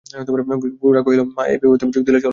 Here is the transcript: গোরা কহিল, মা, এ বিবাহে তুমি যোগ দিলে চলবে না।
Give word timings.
গোরা 0.81 1.01
কহিল, 1.05 1.21
মা, 1.35 1.43
এ 1.45 1.55
বিবাহে 1.61 1.79
তুমি 1.81 1.91
যোগ 1.95 2.03
দিলে 2.07 2.19
চলবে 2.19 2.25
না। 2.25 2.29